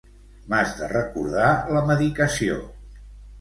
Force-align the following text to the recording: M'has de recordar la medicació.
M'has 0.53 0.71
de 0.79 0.87
recordar 0.93 1.51
la 1.77 1.85
medicació. 1.91 2.57